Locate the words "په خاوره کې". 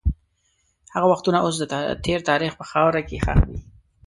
2.59-3.17